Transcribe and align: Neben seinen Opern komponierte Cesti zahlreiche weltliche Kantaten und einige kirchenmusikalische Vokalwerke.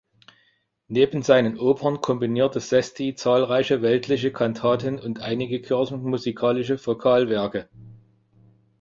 Neben 0.87 1.21
seinen 1.21 1.59
Opern 1.59 2.01
komponierte 2.01 2.59
Cesti 2.59 3.13
zahlreiche 3.13 3.83
weltliche 3.83 4.33
Kantaten 4.33 4.97
und 4.97 5.19
einige 5.21 5.61
kirchenmusikalische 5.61 6.83
Vokalwerke. 6.83 7.69